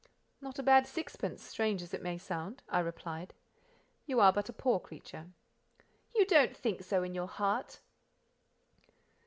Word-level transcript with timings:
"Not 0.41 0.57
a 0.57 0.63
bad 0.63 0.87
sixpence—strange 0.87 1.83
as 1.83 1.93
it 1.93 2.01
may 2.01 2.17
sound," 2.17 2.63
I 2.67 2.79
replied. 2.79 3.35
"You 4.07 4.19
are 4.19 4.33
but 4.33 4.49
a 4.49 4.51
poor 4.51 4.79
creature." 4.79 5.27
"You 6.15 6.25
don't 6.25 6.57
think 6.57 6.81
so 6.81 7.03
in 7.03 7.13
your 7.13 7.27
heart." 7.27 7.81